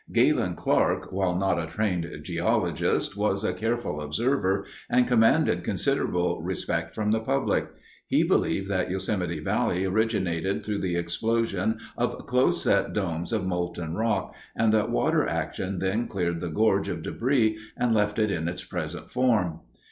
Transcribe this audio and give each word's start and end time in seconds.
Galen 0.11 0.55
Clark, 0.55 1.11
while 1.11 1.37
not 1.37 1.59
a 1.61 1.67
trained 1.67 2.21
geologist, 2.23 3.15
was 3.15 3.43
a 3.43 3.53
careful 3.53 4.01
observer 4.01 4.65
and 4.89 5.05
commanded 5.07 5.63
considerable 5.63 6.41
respect 6.41 6.95
from 6.95 7.11
the 7.11 7.19
public. 7.19 7.69
He 8.07 8.23
believed 8.23 8.67
that 8.71 8.89
Yosemite 8.89 9.39
Valley 9.41 9.85
originated 9.85 10.65
through 10.65 10.79
the 10.79 10.95
explosion 10.95 11.77
of 11.95 12.25
close 12.25 12.63
set 12.63 12.93
domes 12.93 13.31
of 13.31 13.45
molten 13.45 13.93
rock 13.93 14.33
and 14.55 14.73
that 14.73 14.89
water 14.89 15.27
action 15.27 15.77
then 15.77 16.07
cleared 16.07 16.39
the 16.39 16.49
gorge 16.49 16.89
of 16.89 17.03
debris 17.03 17.59
and 17.77 17.93
left 17.93 18.17
it 18.17 18.31
in 18.31 18.47
its 18.47 18.63
present 18.63 19.11
form. 19.11 19.59